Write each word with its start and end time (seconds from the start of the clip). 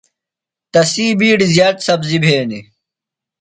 تسی 0.73 1.05
بِیڈیۡ 1.19 1.51
زیات 1.55 1.77
سبزیۡ 1.87 2.21
بِھینیۡ۔ 2.23 2.65